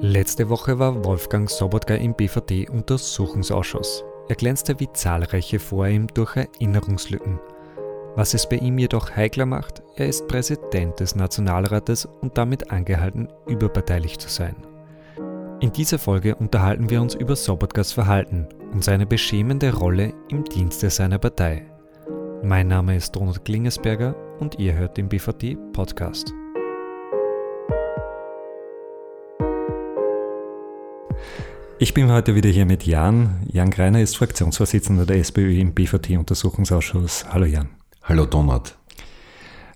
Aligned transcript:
Letzte 0.00 0.48
Woche 0.48 0.78
war 0.78 1.04
Wolfgang 1.04 1.50
Sobotka 1.50 1.94
im 1.94 2.14
BVD-Untersuchungsausschuss. 2.14 4.04
Er 4.28 4.36
glänzte 4.36 4.78
wie 4.78 4.88
zahlreiche 4.92 5.58
vor 5.58 5.88
ihm 5.88 6.06
durch 6.06 6.36
Erinnerungslücken. 6.36 7.40
Was 8.14 8.34
es 8.34 8.48
bei 8.48 8.56
ihm 8.56 8.78
jedoch 8.78 9.16
heikler 9.16 9.46
macht, 9.46 9.82
er 9.96 10.06
ist 10.06 10.28
Präsident 10.28 11.00
des 11.00 11.16
Nationalrates 11.16 12.06
und 12.20 12.38
damit 12.38 12.70
angehalten, 12.70 13.26
überparteilich 13.48 14.20
zu 14.20 14.28
sein. 14.28 14.54
In 15.58 15.72
dieser 15.72 15.98
Folge 15.98 16.36
unterhalten 16.36 16.88
wir 16.88 17.02
uns 17.02 17.16
über 17.16 17.34
Sobotkas 17.34 17.90
Verhalten 17.90 18.46
und 18.72 18.84
seine 18.84 19.06
beschämende 19.06 19.74
Rolle 19.74 20.14
im 20.28 20.44
Dienste 20.44 20.90
seiner 20.90 21.18
Partei. 21.18 21.66
Mein 22.44 22.68
Name 22.68 22.94
ist 22.96 23.16
Donald 23.16 23.44
Klingesberger 23.44 24.14
und 24.38 24.60
ihr 24.60 24.74
hört 24.74 24.96
den 24.96 25.08
BVD 25.08 25.56
Podcast. 25.72 26.32
Ich 31.82 31.94
bin 31.94 32.12
heute 32.12 32.36
wieder 32.36 32.48
hier 32.48 32.64
mit 32.64 32.86
Jan. 32.86 33.40
Jan 33.50 33.72
Greiner 33.72 34.00
ist 34.00 34.16
Fraktionsvorsitzender 34.16 35.04
der 35.04 35.16
SPÖ 35.16 35.58
im 35.58 35.74
BVT-Untersuchungsausschuss. 35.74 37.24
Hallo 37.28 37.44
Jan. 37.44 37.70
Hallo 38.04 38.24
Donald. 38.24 38.76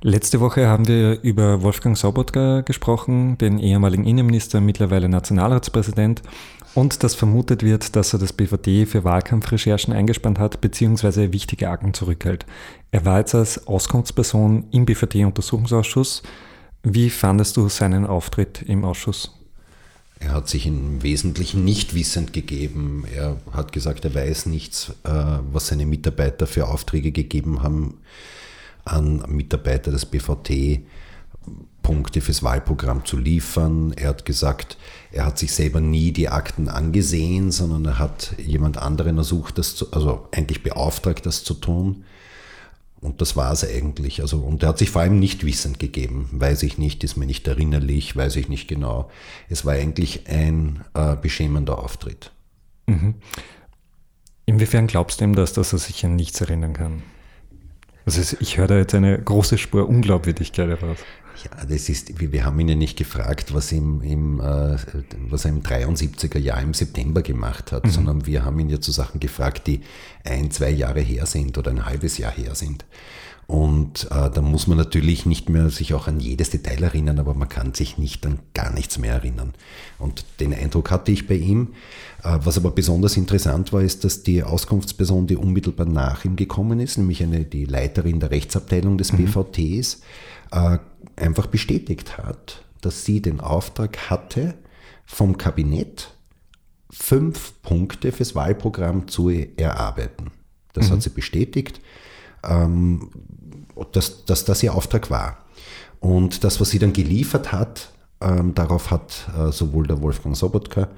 Letzte 0.02 0.38
Woche 0.38 0.68
haben 0.68 0.86
wir 0.86 1.20
über 1.22 1.62
Wolfgang 1.62 1.98
Sobotka 1.98 2.60
gesprochen, 2.60 3.38
den 3.38 3.58
ehemaligen 3.58 4.04
Innenminister, 4.04 4.60
mittlerweile 4.60 5.08
Nationalratspräsident, 5.08 6.22
und 6.76 7.02
dass 7.02 7.16
vermutet 7.16 7.64
wird, 7.64 7.96
dass 7.96 8.12
er 8.12 8.20
das 8.20 8.32
BVD 8.32 8.86
für 8.86 9.02
Wahlkampfrecherchen 9.02 9.92
eingespannt 9.92 10.38
hat, 10.38 10.60
beziehungsweise 10.60 11.32
wichtige 11.32 11.70
Akten 11.70 11.92
zurückhält. 11.92 12.46
Er 12.92 13.04
war 13.04 13.18
jetzt 13.18 13.34
als 13.34 13.66
Auskunftsperson 13.66 14.66
im 14.70 14.86
BVD-Untersuchungsausschuss. 14.86 16.22
Wie 16.84 17.10
fandest 17.10 17.56
du 17.56 17.68
seinen 17.68 18.06
Auftritt 18.06 18.62
im 18.62 18.84
Ausschuss? 18.84 19.36
Er 20.18 20.32
hat 20.32 20.48
sich 20.48 20.66
im 20.66 21.02
Wesentlichen 21.02 21.64
nicht 21.64 21.94
wissend 21.94 22.32
gegeben. 22.32 23.04
Er 23.14 23.36
hat 23.52 23.72
gesagt, 23.72 24.04
er 24.04 24.14
weiß 24.14 24.46
nichts, 24.46 24.92
äh, 25.04 25.10
was 25.52 25.68
seine 25.68 25.86
Mitarbeiter 25.86 26.46
für 26.46 26.68
Aufträge 26.68 27.12
gegeben 27.12 27.62
haben 27.62 27.98
an 28.84 29.24
Mitarbeiter 29.28 29.90
des 29.90 30.06
BVT, 30.06 30.80
Punkte 31.82 32.20
fürs 32.20 32.42
Wahlprogramm 32.42 33.04
zu 33.04 33.16
liefern. 33.16 33.92
Er 33.92 34.08
hat 34.08 34.24
gesagt, 34.24 34.76
er 35.12 35.26
hat 35.26 35.38
sich 35.38 35.52
selber 35.52 35.80
nie 35.80 36.12
die 36.12 36.28
Akten 36.28 36.68
angesehen, 36.68 37.52
sondern 37.52 37.84
er 37.84 37.98
hat 37.98 38.34
jemand 38.38 38.78
anderen 38.78 39.18
ersucht, 39.18 39.58
das 39.58 39.76
zu, 39.76 39.92
also 39.92 40.28
eigentlich 40.32 40.62
beauftragt, 40.62 41.26
das 41.26 41.44
zu 41.44 41.54
tun. 41.54 42.04
Und 43.00 43.20
das 43.20 43.36
war 43.36 43.52
es 43.52 43.64
eigentlich. 43.64 44.20
Also, 44.20 44.38
und 44.38 44.62
er 44.62 44.70
hat 44.70 44.78
sich 44.78 44.90
vor 44.90 45.02
allem 45.02 45.18
nicht 45.18 45.44
wissend 45.44 45.78
gegeben. 45.78 46.28
Weiß 46.32 46.62
ich 46.62 46.78
nicht, 46.78 47.04
ist 47.04 47.16
mir 47.16 47.26
nicht 47.26 47.46
erinnerlich, 47.46 48.16
weiß 48.16 48.36
ich 48.36 48.48
nicht 48.48 48.68
genau. 48.68 49.10
Es 49.48 49.64
war 49.64 49.74
eigentlich 49.74 50.28
ein 50.28 50.84
äh, 50.94 51.14
beschämender 51.16 51.78
Auftritt. 51.78 52.32
Mhm. 52.86 53.14
Inwiefern 54.46 54.86
glaubst 54.86 55.20
du 55.20 55.24
ihm 55.24 55.34
das, 55.34 55.52
dass 55.52 55.72
er 55.72 55.78
sich 55.78 56.04
an 56.04 56.16
nichts 56.16 56.40
erinnern 56.40 56.72
kann? 56.72 57.02
Also 58.06 58.36
ich 58.38 58.56
höre 58.56 58.68
da 58.68 58.76
jetzt 58.76 58.94
eine 58.94 59.20
große 59.20 59.58
Spur 59.58 59.88
Unglaubwürdigkeit 59.88 60.68
heraus. 60.68 60.98
Ja, 61.44 61.64
das 61.64 61.88
ist, 61.88 62.18
wir 62.18 62.44
haben 62.44 62.58
ihn 62.60 62.68
ja 62.68 62.74
nicht 62.74 62.96
gefragt, 62.96 63.52
was, 63.54 63.70
ihm, 63.72 64.00
im, 64.02 64.40
äh, 64.40 64.76
was 65.28 65.44
er 65.44 65.50
im 65.50 65.62
73er 65.62 66.38
Jahr 66.38 66.62
im 66.62 66.74
September 66.74 67.22
gemacht 67.22 67.72
hat, 67.72 67.84
mhm. 67.84 67.90
sondern 67.90 68.26
wir 68.26 68.44
haben 68.44 68.58
ihn 68.58 68.70
ja 68.70 68.80
zu 68.80 68.92
Sachen 68.92 69.20
gefragt, 69.20 69.66
die 69.66 69.80
ein, 70.24 70.50
zwei 70.50 70.70
Jahre 70.70 71.00
her 71.00 71.26
sind 71.26 71.58
oder 71.58 71.70
ein 71.70 71.84
halbes 71.84 72.18
Jahr 72.18 72.32
her 72.32 72.54
sind. 72.54 72.84
Und 73.46 74.08
äh, 74.10 74.28
da 74.28 74.42
muss 74.42 74.66
man 74.66 74.76
natürlich 74.76 75.24
nicht 75.24 75.48
mehr 75.48 75.70
sich 75.70 75.94
auch 75.94 76.08
an 76.08 76.18
jedes 76.18 76.50
Detail 76.50 76.82
erinnern, 76.82 77.20
aber 77.20 77.32
man 77.32 77.48
kann 77.48 77.74
sich 77.74 77.96
nicht 77.96 78.26
an 78.26 78.40
gar 78.54 78.72
nichts 78.72 78.98
mehr 78.98 79.14
erinnern. 79.14 79.54
Und 80.00 80.24
den 80.40 80.52
Eindruck 80.52 80.90
hatte 80.90 81.12
ich 81.12 81.28
bei 81.28 81.36
ihm. 81.36 81.68
Äh, 82.24 82.38
was 82.42 82.56
aber 82.56 82.72
besonders 82.72 83.16
interessant 83.16 83.72
war, 83.72 83.82
ist, 83.82 84.02
dass 84.02 84.24
die 84.24 84.42
Auskunftsperson, 84.42 85.28
die 85.28 85.36
unmittelbar 85.36 85.86
nach 85.86 86.24
ihm 86.24 86.34
gekommen 86.34 86.80
ist, 86.80 86.98
nämlich 86.98 87.22
eine, 87.22 87.44
die 87.44 87.66
Leiterin 87.66 88.18
der 88.18 88.32
Rechtsabteilung 88.32 88.98
des 88.98 89.12
mhm. 89.12 89.26
BVTs, 89.26 90.00
einfach 90.50 91.46
bestätigt 91.46 92.18
hat, 92.18 92.64
dass 92.80 93.04
sie 93.04 93.20
den 93.20 93.40
Auftrag 93.40 94.10
hatte, 94.10 94.54
vom 95.04 95.38
Kabinett 95.38 96.16
fünf 96.90 97.60
Punkte 97.62 98.12
fürs 98.12 98.34
Wahlprogramm 98.34 99.08
zu 99.08 99.28
erarbeiten. 99.28 100.30
Das 100.72 100.88
mhm. 100.88 100.94
hat 100.94 101.02
sie 101.02 101.10
bestätigt, 101.10 101.80
ähm, 102.44 103.10
dass, 103.92 104.24
dass 104.24 104.44
das 104.44 104.62
ihr 104.62 104.74
Auftrag 104.74 105.10
war. 105.10 105.44
Und 106.00 106.44
das, 106.44 106.60
was 106.60 106.70
sie 106.70 106.78
dann 106.78 106.92
geliefert 106.92 107.52
hat, 107.52 107.92
ähm, 108.20 108.54
darauf 108.54 108.90
hat 108.90 109.28
äh, 109.36 109.52
sowohl 109.52 109.86
der 109.86 110.00
Wolfgang 110.00 110.36
Sobotka 110.36 110.88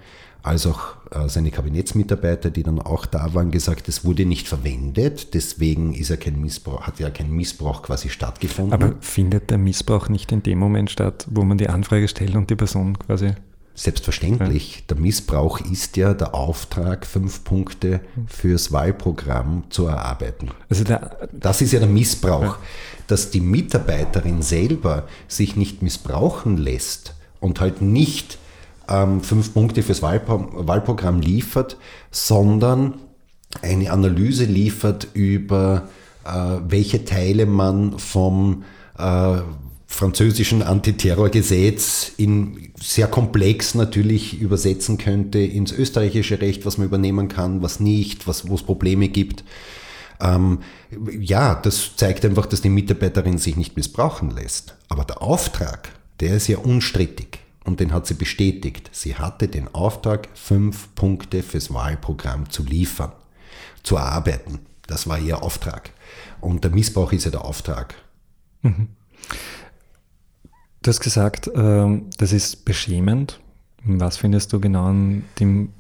als 0.49 0.67
auch 0.67 0.97
äh, 1.11 1.29
seine 1.29 1.51
Kabinettsmitarbeiter, 1.51 2.51
die 2.51 2.63
dann 2.63 2.81
auch 2.81 3.07
da 3.07 3.35
waren, 3.35 3.51
gesagt, 3.51 3.89
es 3.89 4.05
wurde 4.05 4.25
nicht 4.27 4.49
verwendet, 4.49 5.35
deswegen 5.35 5.95
ist 5.95 6.09
ja 6.09 6.17
kein 6.17 6.41
Missbrauch, 6.41 6.83
hat 6.83 6.99
ja 6.99 7.11
kein 7.11 7.31
Missbrauch 7.31 7.83
quasi 7.83 8.09
stattgefunden. 8.09 8.73
Aber 8.73 8.95
findet 9.01 9.51
der 9.51 9.59
Missbrauch 9.59 10.09
nicht 10.09 10.33
in 10.33 10.43
dem 10.43 10.59
Moment 10.59 10.91
statt, 10.91 11.27
wo 11.31 11.45
man 11.45 11.59
die 11.59 11.69
Anfrage 11.69 12.09
stellt 12.09 12.35
und 12.35 12.51
die 12.51 12.57
Person 12.57 12.99
quasi 12.99 13.35
Selbstverständlich. 13.79 14.87
Der 14.89 14.97
Missbrauch 14.97 15.61
ist 15.61 15.97
ja 15.97 16.13
der 16.13 16.35
Auftrag, 16.35 17.07
fünf 17.07 17.45
Punkte 17.45 18.01
fürs 18.27 18.73
Wahlprogramm 18.73 19.63
zu 19.71 19.87
erarbeiten. 19.87 20.51
Also 20.69 20.83
der, 20.83 21.29
das 21.31 21.63
ist 21.63 21.73
ja 21.73 21.79
der 21.79 21.89
Missbrauch, 21.89 22.43
ja. 22.43 22.59
dass 23.07 23.31
die 23.31 23.41
Mitarbeiterin 23.41 24.43
selber 24.43 25.07
sich 25.29 25.55
nicht 25.55 25.81
missbrauchen 25.81 26.57
lässt 26.57 27.15
und 27.39 27.61
halt 27.61 27.81
nicht 27.81 28.39
ähm, 28.89 29.21
fünf 29.21 29.55
Punkte 29.55 29.83
fürs 29.83 30.03
Wahlpro 30.03 30.67
Wahlprogramm 30.67 31.21
liefert, 31.21 31.77
sondern 32.11 32.95
eine 33.63 33.91
Analyse 33.91 34.45
liefert 34.45 35.09
über 35.15 35.89
äh, 36.25 36.61
welche 36.69 37.05
Teile 37.05 37.47
man 37.47 37.99
vom 37.99 38.65
äh, 38.99 39.39
französischen 39.87 40.63
Antiterrorgesetz 40.63 42.13
in 42.19 42.73
sehr 42.79 43.07
komplex 43.07 43.75
natürlich 43.75 44.39
übersetzen 44.39 44.99
könnte 44.99 45.39
ins 45.39 45.73
österreichische 45.73 46.41
Recht, 46.41 46.67
was 46.67 46.79
man 46.79 46.87
übernehmen 46.87 47.29
kann, 47.29 47.63
was 47.63 47.81
nicht, 47.81 48.29
was, 48.29 48.49
wo 48.49 48.55
es 48.55 48.63
Probleme 48.63 49.09
gibt. 49.09 49.45
Ähm, 50.21 50.61
ja, 51.19 51.55
das 51.55 51.97
zeigt 51.97 52.25
einfach, 52.25 52.47
dass 52.47 52.61
die 52.61 52.69
Mitarbeiterin 52.69 53.39
sich 53.39 53.57
nicht 53.57 53.77
missbrauchen 53.77 54.31
lässt. 54.31 54.77
Aber 54.89 55.05
der 55.05 55.23
Auftrag, 55.23 55.89
der 56.21 56.37
ist 56.37 56.49
ja 56.49 56.59
unstrittig 56.59 57.39
und 57.69 57.81
den 57.81 57.93
hat 57.93 58.07
sie 58.07 58.15
bestätigt. 58.15 58.89
Sie 58.93 59.17
hatte 59.17 59.47
den 59.47 59.73
Auftrag, 59.75 60.29
fünf 60.35 60.95
Punkte 60.95 61.43
fürs 61.43 61.73
Wahlprogramm 61.73 62.49
zu 62.49 62.65
liefern, 62.65 63.13
zu 63.83 63.97
erarbeiten. 63.97 64.61
Das 64.87 65.07
war 65.07 65.19
ihr 65.19 65.43
Auftrag. 65.43 65.91
Und 66.41 66.65
der 66.65 66.71
Missbrauch 66.71 67.13
ist 67.13 67.27
ja 67.27 67.31
der 67.31 67.45
Auftrag. 67.45 67.95
Mhm. 68.63 68.89
Du 70.83 70.89
hast 70.91 71.01
gesagt, 71.01 71.51
ähm, 71.55 72.07
das 72.17 72.33
ist 72.33 72.65
beschämend. 72.65 73.39
Was 73.85 74.17
findest 74.17 74.53
du 74.53 74.61
genau 74.61 74.87
an 74.87 75.25
dem 75.39 75.75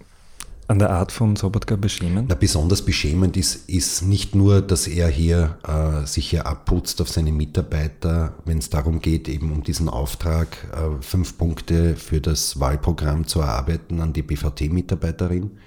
an 0.69 0.79
der 0.79 0.91
Art 0.91 1.13
von 1.13 1.35
Sobotka 1.35 1.77
beschämend? 1.77 2.29
Na, 2.29 2.35
besonders 2.35 2.83
beschämend 2.83 3.39
ist, 3.39 3.69
ist 3.71 4.03
nicht 4.03 4.35
nur, 4.35 4.61
dass 4.61 4.87
er 4.87 5.09
hier 5.09 5.59
äh, 5.67 6.07
sich 6.07 6.29
hier 6.29 6.47
abputzt 6.47 7.01
auf 7.01 7.09
seine 7.09 7.33
Mitarbeiter, 7.33 8.35
wenn 8.45 8.59
es 8.59 8.69
darum 8.69 9.01
geht, 9.01 9.29
eben 9.29 9.51
um 9.51 9.63
diesen 9.63 9.89
Auftrag, 9.89 10.49
äh, 10.73 11.03
fünf 11.03 11.39
Punkte 11.39 11.97
für 11.97 12.21
das 12.21 12.61
Wahlprogramm 12.61 13.27
zu 13.27 13.41
erarbeiten 13.41 14.01
an 14.01 14.13
die 14.13 14.23
BVT-Mitarbeiterin, 14.23 15.59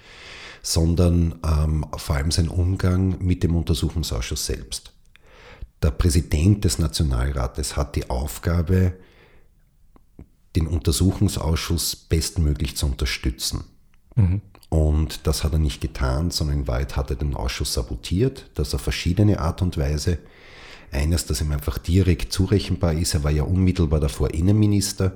sondern 0.62 1.34
ähm, 1.44 1.84
vor 1.98 2.16
allem 2.16 2.30
sein 2.30 2.48
Umgang 2.48 3.18
mit 3.20 3.42
dem 3.42 3.56
Untersuchungsausschuss 3.56 4.46
selbst. 4.46 4.94
Der 5.82 5.90
Präsident 5.90 6.64
des 6.64 6.78
Nationalrates 6.78 7.76
hat 7.76 7.96
die 7.96 8.08
Aufgabe, 8.12 8.94
den 10.56 10.68
Untersuchungsausschuss 10.68 11.96
bestmöglich 11.96 12.78
zu 12.78 12.86
unterstützen. 12.86 13.64
Mhm. 14.16 14.42
Und 14.72 15.28
das 15.28 15.44
hat 15.44 15.52
er 15.52 15.60
nicht 15.60 15.82
getan, 15.82 16.32
sondern 16.32 16.60
in 16.60 16.68
Wahrheit 16.68 16.96
hat 16.96 17.10
er 17.10 17.18
den 17.18 17.36
Ausschuss 17.36 17.74
sabotiert, 17.74 18.50
das 18.54 18.74
auf 18.74 18.80
verschiedene 18.80 19.42
Art 19.42 19.62
und 19.62 19.78
Weise. 19.78 20.18
Eines, 20.92 21.26
das 21.26 21.42
ihm 21.42 21.52
einfach 21.52 21.78
direkt 21.78 22.32
zurechenbar 22.32 22.94
ist, 22.94 23.14
er 23.14 23.26
war 23.26 23.32
ja 23.32 23.44
unmittelbar 23.44 24.00
davor 24.00 24.34
Innenminister. 24.34 25.14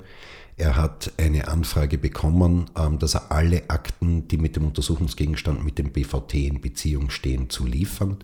Er 0.58 0.76
hat 0.76 1.14
eine 1.16 1.48
Anfrage 1.48 1.98
bekommen, 1.98 2.70
ähm, 2.78 3.00
dass 3.00 3.16
er 3.16 3.32
alle 3.32 3.70
Akten, 3.70 4.28
die 4.28 4.38
mit 4.38 4.58
dem 4.58 4.66
Untersuchungsgegenstand 4.66 5.64
mit 5.64 5.78
dem 5.78 5.94
BVT 5.94 6.34
in 6.34 6.60
Beziehung 6.60 7.10
stehen, 7.10 7.50
zu 7.50 7.66
liefern. 7.66 8.18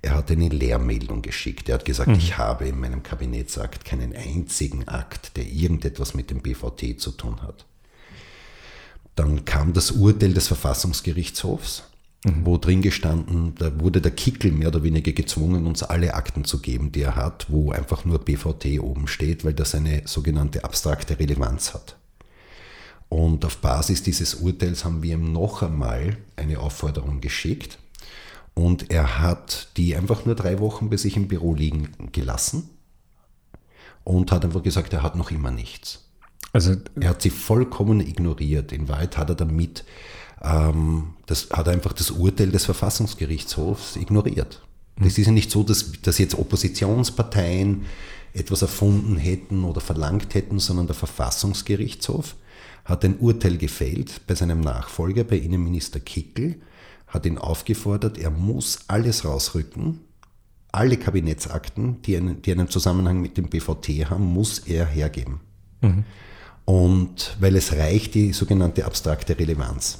Er 0.00 0.16
hat 0.16 0.32
eine 0.32 0.48
Lehrmeldung 0.48 1.22
geschickt. 1.22 1.68
Er 1.68 1.76
hat 1.76 1.84
gesagt, 1.84 2.08
mhm. 2.08 2.16
ich 2.16 2.38
habe 2.38 2.66
in 2.66 2.80
meinem 2.80 3.04
Kabinettsakt 3.04 3.84
keinen 3.84 4.16
einzigen 4.16 4.88
Akt, 4.88 5.36
der 5.36 5.46
irgendetwas 5.46 6.14
mit 6.14 6.30
dem 6.30 6.40
BVT 6.40 7.00
zu 7.00 7.12
tun 7.12 7.40
hat. 7.40 7.66
Dann 9.14 9.44
kam 9.44 9.72
das 9.72 9.90
Urteil 9.90 10.32
des 10.32 10.48
Verfassungsgerichtshofs, 10.48 11.84
mhm. 12.24 12.46
wo 12.46 12.56
drin 12.56 12.82
gestanden, 12.82 13.54
da 13.56 13.78
wurde 13.80 14.00
der 14.00 14.12
Kickel 14.12 14.52
mehr 14.52 14.68
oder 14.68 14.82
weniger 14.82 15.12
gezwungen, 15.12 15.66
uns 15.66 15.82
alle 15.82 16.14
Akten 16.14 16.44
zu 16.44 16.60
geben, 16.60 16.92
die 16.92 17.02
er 17.02 17.16
hat, 17.16 17.46
wo 17.50 17.72
einfach 17.72 18.04
nur 18.04 18.18
BVT 18.18 18.80
oben 18.80 19.08
steht, 19.08 19.44
weil 19.44 19.54
das 19.54 19.74
eine 19.74 20.02
sogenannte 20.06 20.64
abstrakte 20.64 21.18
Relevanz 21.18 21.74
hat. 21.74 21.96
Und 23.08 23.44
auf 23.44 23.58
Basis 23.58 24.02
dieses 24.02 24.36
Urteils 24.36 24.86
haben 24.86 25.02
wir 25.02 25.12
ihm 25.14 25.32
noch 25.32 25.60
einmal 25.60 26.16
eine 26.36 26.58
Aufforderung 26.58 27.20
geschickt. 27.20 27.78
Und 28.54 28.90
er 28.90 29.20
hat 29.20 29.68
die 29.76 29.94
einfach 29.94 30.24
nur 30.24 30.34
drei 30.34 30.60
Wochen 30.60 30.88
bei 30.88 30.96
sich 30.96 31.16
im 31.18 31.28
Büro 31.28 31.54
liegen 31.54 31.90
gelassen 32.12 32.70
und 34.04 34.32
hat 34.32 34.46
einfach 34.46 34.62
gesagt, 34.62 34.94
er 34.94 35.02
hat 35.02 35.16
noch 35.16 35.30
immer 35.30 35.50
nichts. 35.50 36.08
Also 36.52 36.76
er 37.00 37.10
hat 37.10 37.22
sie 37.22 37.30
vollkommen 37.30 38.00
ignoriert. 38.00 38.72
In 38.72 38.88
Wahrheit 38.88 39.16
hat 39.16 39.30
er 39.30 39.34
damit, 39.34 39.84
ähm, 40.42 41.14
das 41.26 41.48
hat 41.50 41.66
er 41.66 41.72
einfach 41.72 41.92
das 41.92 42.10
Urteil 42.10 42.50
des 42.50 42.64
Verfassungsgerichtshofs 42.64 43.96
ignoriert. 43.96 44.62
Mhm. 44.96 45.04
Das 45.04 45.18
ist 45.18 45.26
ja 45.26 45.32
nicht 45.32 45.50
so, 45.50 45.62
dass, 45.62 45.92
dass 46.02 46.18
jetzt 46.18 46.38
Oppositionsparteien 46.38 47.86
etwas 48.34 48.62
erfunden 48.62 49.16
hätten 49.16 49.64
oder 49.64 49.80
verlangt 49.80 50.34
hätten, 50.34 50.58
sondern 50.58 50.86
der 50.86 50.96
Verfassungsgerichtshof 50.96 52.34
hat 52.84 53.04
ein 53.04 53.18
Urteil 53.18 53.58
gefällt 53.58 54.26
bei 54.26 54.34
seinem 54.34 54.60
Nachfolger, 54.60 55.24
bei 55.24 55.36
Innenminister 55.36 56.00
Kickel, 56.00 56.56
hat 57.06 57.26
ihn 57.26 57.38
aufgefordert, 57.38 58.18
er 58.18 58.30
muss 58.30 58.80
alles 58.88 59.24
rausrücken, 59.24 60.00
alle 60.72 60.96
Kabinettsakten, 60.96 62.00
die 62.02 62.16
einen, 62.16 62.42
die 62.42 62.52
einen 62.52 62.68
Zusammenhang 62.68 63.20
mit 63.20 63.36
dem 63.36 63.48
BVT 63.48 64.10
haben, 64.10 64.24
muss 64.24 64.60
er 64.60 64.86
hergeben. 64.86 65.40
Mhm. 65.82 66.04
Und 66.64 67.36
weil 67.40 67.56
es 67.56 67.72
reicht 67.72 68.14
die 68.14 68.32
sogenannte 68.32 68.84
abstrakte 68.84 69.38
Relevanz. 69.38 69.98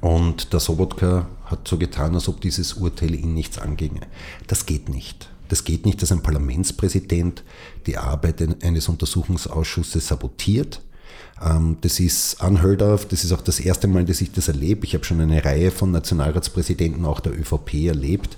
Und 0.00 0.52
der 0.52 0.60
Sobotka 0.60 1.28
hat 1.46 1.66
so 1.66 1.78
getan, 1.78 2.14
als 2.14 2.28
ob 2.28 2.40
dieses 2.40 2.74
Urteil 2.74 3.14
ihn 3.14 3.34
nichts 3.34 3.58
anginge. 3.58 4.00
Das 4.46 4.66
geht 4.66 4.88
nicht. 4.88 5.30
Das 5.48 5.64
geht 5.64 5.86
nicht, 5.86 6.02
dass 6.02 6.12
ein 6.12 6.22
Parlamentspräsident 6.22 7.42
die 7.86 7.96
Arbeit 7.96 8.42
eines 8.62 8.88
Untersuchungsausschusses 8.88 10.08
sabotiert. 10.08 10.82
Ähm, 11.42 11.78
das 11.80 12.00
ist 12.00 12.42
unheard 12.42 12.82
of. 12.82 13.06
Das 13.06 13.24
ist 13.24 13.32
auch 13.32 13.40
das 13.40 13.60
erste 13.60 13.88
Mal, 13.88 14.04
dass 14.04 14.20
ich 14.20 14.30
das 14.32 14.48
erlebe. 14.48 14.84
Ich 14.84 14.94
habe 14.94 15.04
schon 15.04 15.20
eine 15.20 15.42
Reihe 15.44 15.70
von 15.70 15.90
Nationalratspräsidenten 15.90 17.06
auch 17.06 17.20
der 17.20 17.38
ÖVP 17.38 17.86
erlebt. 17.86 18.36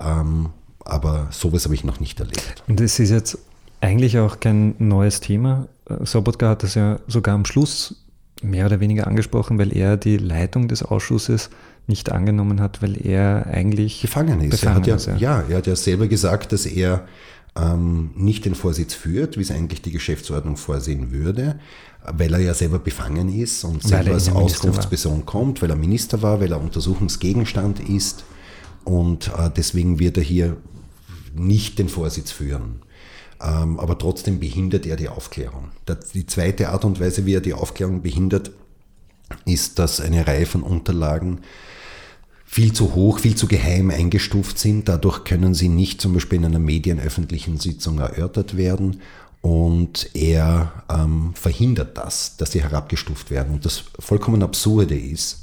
Ähm, 0.00 0.50
aber 0.80 1.28
sowas 1.30 1.64
habe 1.64 1.74
ich 1.74 1.84
noch 1.84 2.00
nicht 2.00 2.20
erlebt. 2.20 2.62
Und 2.68 2.80
das 2.80 2.98
ist 2.98 3.10
jetzt 3.10 3.38
eigentlich 3.86 4.18
auch 4.18 4.40
kein 4.40 4.74
neues 4.78 5.20
Thema. 5.20 5.68
Sobotka 6.02 6.50
hat 6.50 6.62
das 6.62 6.74
ja 6.74 6.98
sogar 7.06 7.34
am 7.34 7.44
Schluss 7.44 8.04
mehr 8.42 8.66
oder 8.66 8.80
weniger 8.80 9.06
angesprochen, 9.06 9.58
weil 9.58 9.74
er 9.74 9.96
die 9.96 10.16
Leitung 10.18 10.68
des 10.68 10.82
Ausschusses 10.82 11.50
nicht 11.86 12.10
angenommen 12.10 12.60
hat, 12.60 12.82
weil 12.82 13.06
er 13.06 13.46
eigentlich 13.46 14.02
gefangen 14.02 14.40
ist. 14.40 14.60
Befangen 14.60 14.84
er 14.84 14.94
hat 14.94 15.06
ja, 15.06 15.12
ja. 15.12 15.18
ja, 15.18 15.44
er 15.48 15.56
hat 15.58 15.66
ja 15.68 15.76
selber 15.76 16.08
gesagt, 16.08 16.52
dass 16.52 16.66
er 16.66 17.06
ähm, 17.56 18.10
nicht 18.16 18.44
den 18.44 18.56
Vorsitz 18.56 18.94
führt, 18.94 19.38
wie 19.38 19.42
es 19.42 19.52
eigentlich 19.52 19.82
die 19.82 19.92
Geschäftsordnung 19.92 20.56
vorsehen 20.56 21.12
würde, 21.12 21.60
weil 22.04 22.34
er 22.34 22.40
ja 22.40 22.54
selber 22.54 22.80
befangen 22.80 23.32
ist 23.32 23.62
und 23.62 23.84
selber 23.84 24.14
als 24.14 24.28
Auskunftsperson 24.28 25.24
kommt, 25.24 25.62
weil 25.62 25.70
er 25.70 25.76
Minister 25.76 26.22
war, 26.22 26.40
weil 26.40 26.50
er 26.50 26.60
Untersuchungsgegenstand 26.60 27.88
ist 27.88 28.24
und 28.84 29.28
äh, 29.28 29.48
deswegen 29.56 30.00
wird 30.00 30.16
er 30.16 30.24
hier 30.24 30.56
nicht 31.34 31.78
den 31.78 31.88
Vorsitz 31.88 32.32
führen. 32.32 32.80
Ähm, 33.42 33.78
aber 33.78 33.98
trotzdem 33.98 34.40
behindert 34.40 34.86
er 34.86 34.96
die 34.96 35.08
Aufklärung. 35.08 35.70
Die 36.14 36.26
zweite 36.26 36.70
Art 36.70 36.84
und 36.84 37.00
Weise, 37.00 37.26
wie 37.26 37.34
er 37.34 37.40
die 37.40 37.54
Aufklärung 37.54 38.02
behindert, 38.02 38.50
ist, 39.44 39.78
dass 39.78 40.00
eine 40.00 40.26
Reihe 40.26 40.46
von 40.46 40.62
Unterlagen 40.62 41.40
viel 42.44 42.72
zu 42.72 42.94
hoch, 42.94 43.18
viel 43.18 43.34
zu 43.34 43.48
geheim 43.48 43.90
eingestuft 43.90 44.58
sind. 44.58 44.88
Dadurch 44.88 45.24
können 45.24 45.52
sie 45.52 45.68
nicht 45.68 46.00
zum 46.00 46.14
Beispiel 46.14 46.38
in 46.38 46.46
einer 46.46 46.58
medienöffentlichen 46.58 47.58
Sitzung 47.58 47.98
erörtert 47.98 48.56
werden. 48.56 49.00
Und 49.42 50.10
er 50.14 50.84
ähm, 50.88 51.32
verhindert 51.34 51.98
das, 51.98 52.36
dass 52.36 52.52
sie 52.52 52.62
herabgestuft 52.62 53.30
werden. 53.30 53.54
Und 53.54 53.64
das 53.64 53.84
vollkommen 53.98 54.42
Absurde 54.42 54.98
ist, 54.98 55.42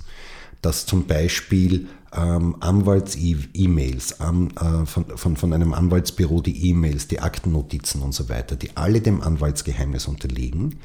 dass 0.61 0.85
zum 0.85 1.05
Beispiel 1.05 1.87
ähm, 2.15 2.55
Anwalts-E-Mails, 2.59 4.11
äh, 4.11 4.85
von, 4.85 5.05
von, 5.15 5.37
von 5.37 5.53
einem 5.53 5.73
Anwaltsbüro 5.73 6.41
die 6.41 6.69
E-Mails, 6.69 7.07
die 7.07 7.19
Aktennotizen 7.19 8.01
und 8.01 8.13
so 8.13 8.29
weiter, 8.29 8.55
die 8.55 8.75
alle 8.75 9.01
dem 9.01 9.21
Anwaltsgeheimnis 9.21 10.07
unterliegen, 10.07 10.79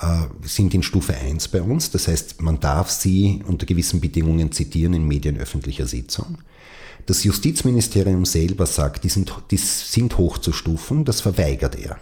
äh, 0.00 0.26
sind 0.46 0.74
in 0.74 0.82
Stufe 0.82 1.14
1 1.14 1.48
bei 1.48 1.62
uns. 1.62 1.90
Das 1.90 2.08
heißt, 2.08 2.42
man 2.42 2.60
darf 2.60 2.90
sie 2.90 3.42
unter 3.46 3.66
gewissen 3.66 4.00
Bedingungen 4.00 4.52
zitieren 4.52 4.94
in 4.94 5.06
medienöffentlicher 5.06 5.86
Sitzung. 5.86 6.38
Das 7.06 7.24
Justizministerium 7.24 8.24
selber 8.24 8.66
sagt, 8.66 9.04
die 9.04 9.08
sind, 9.08 9.32
die 9.50 9.56
sind 9.58 10.18
hochzustufen, 10.18 11.04
das 11.04 11.20
verweigert 11.20 11.76
er. 11.76 11.98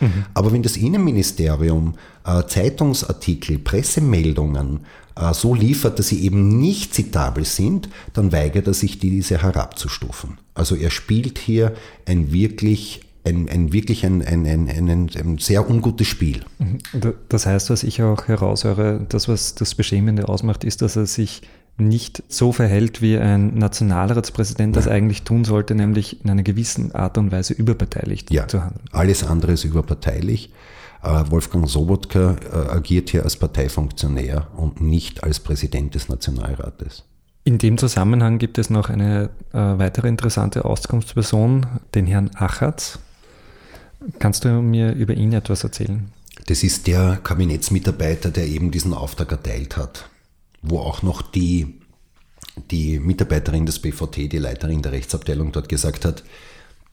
Mhm. 0.00 0.24
Aber 0.34 0.52
wenn 0.52 0.62
das 0.62 0.76
Innenministerium 0.76 1.94
äh, 2.26 2.42
Zeitungsartikel, 2.46 3.58
Pressemeldungen 3.58 4.80
äh, 5.16 5.32
so 5.32 5.54
liefert, 5.54 5.98
dass 5.98 6.08
sie 6.08 6.24
eben 6.24 6.58
nicht 6.58 6.94
zitabel 6.94 7.44
sind, 7.44 7.88
dann 8.12 8.32
weigert 8.32 8.66
er 8.66 8.74
sich, 8.74 8.98
diese 8.98 9.42
herabzustufen. 9.42 10.38
Also 10.54 10.74
er 10.76 10.90
spielt 10.90 11.38
hier 11.38 11.74
ein 12.06 12.32
wirklich 12.32 13.00
ein, 13.26 13.48
ein 13.48 13.72
wirklich 13.72 14.04
ein, 14.04 14.22
ein, 14.22 14.46
ein, 14.46 14.68
ein, 14.68 15.10
ein 15.16 15.38
sehr 15.38 15.68
ungutes 15.68 16.06
Spiel. 16.06 16.42
Mhm. 16.58 16.78
Das 17.30 17.46
heißt, 17.46 17.70
was 17.70 17.82
ich 17.82 18.02
auch 18.02 18.28
heraushöre, 18.28 19.06
das, 19.08 19.28
was 19.28 19.54
das 19.54 19.74
Beschämende 19.74 20.28
ausmacht, 20.28 20.62
ist, 20.62 20.82
dass 20.82 20.96
er 20.96 21.06
sich 21.06 21.40
nicht 21.76 22.22
so 22.28 22.52
verhält, 22.52 23.02
wie 23.02 23.18
ein 23.18 23.54
Nationalratspräsident 23.54 24.76
das 24.76 24.86
eigentlich 24.86 25.22
tun 25.22 25.44
sollte, 25.44 25.74
nämlich 25.74 26.24
in 26.24 26.30
einer 26.30 26.42
gewissen 26.42 26.94
Art 26.94 27.18
und 27.18 27.32
Weise 27.32 27.52
überparteilich 27.54 28.26
ja, 28.30 28.46
zu 28.46 28.62
handeln. 28.62 28.84
Alles 28.92 29.24
andere 29.24 29.52
ist 29.52 29.64
überparteilich. 29.64 30.52
Äh, 31.02 31.24
Wolfgang 31.30 31.68
Sobotka 31.68 32.36
äh, 32.52 32.70
agiert 32.70 33.10
hier 33.10 33.24
als 33.24 33.36
Parteifunktionär 33.36 34.46
und 34.56 34.80
nicht 34.80 35.24
als 35.24 35.40
Präsident 35.40 35.94
des 35.94 36.08
Nationalrates. 36.08 37.04
In 37.42 37.58
dem 37.58 37.76
Zusammenhang 37.76 38.38
gibt 38.38 38.56
es 38.56 38.70
noch 38.70 38.88
eine 38.88 39.30
äh, 39.52 39.58
weitere 39.58 40.08
interessante 40.08 40.64
Auskunftsperson, 40.64 41.66
den 41.94 42.06
Herrn 42.06 42.30
Achatz. 42.34 43.00
Kannst 44.18 44.44
du 44.44 44.48
mir 44.62 44.92
über 44.92 45.14
ihn 45.14 45.32
etwas 45.32 45.64
erzählen? 45.64 46.08
Das 46.46 46.62
ist 46.62 46.86
der 46.86 47.18
Kabinettsmitarbeiter, 47.22 48.30
der 48.30 48.46
eben 48.46 48.70
diesen 48.70 48.94
Auftrag 48.94 49.32
erteilt 49.32 49.76
hat 49.76 50.08
wo 50.64 50.78
auch 50.80 51.02
noch 51.02 51.22
die, 51.22 51.80
die 52.70 52.98
Mitarbeiterin 52.98 53.66
des 53.66 53.78
BVT, 53.78 54.32
die 54.32 54.38
Leiterin 54.38 54.82
der 54.82 54.92
Rechtsabteilung 54.92 55.52
dort 55.52 55.68
gesagt 55.68 56.04
hat, 56.04 56.24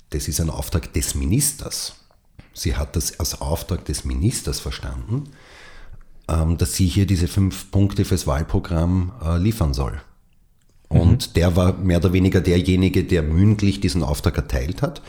das 0.10 0.28
ist 0.28 0.42
ein 0.42 0.50
Auftrag 0.50 0.92
des 0.94 1.16
Ministers. 1.16 1.96
Sie 2.54 2.76
hat 2.76 2.96
das 2.96 3.20
als 3.20 3.40
Auftrag 3.40 3.86
des 3.86 4.04
Ministers 4.04 4.60
verstanden, 4.60 5.30
ähm, 6.28 6.58
dass 6.58 6.76
sie 6.76 6.86
hier 6.88 7.06
diese 7.06 7.30
fünf 7.30 7.72
Punkte 7.72 8.04
fürs 8.04 8.28
Wahlprogramm 8.28 9.14
äh, 9.24 9.38
liefern 9.38 9.74
soll. 9.74 10.02
Und 10.90 11.30
mhm. 11.30 11.34
der 11.36 11.56
war 11.56 11.78
mehr 11.78 12.00
oder 12.00 12.12
weniger 12.12 12.42
derjenige, 12.42 13.06
der 13.06 13.24
mündlich 13.24 13.80
diesen 13.80 14.04
Auftrag 14.04 14.36
erteilt 14.36 14.82
hat. 14.82 15.02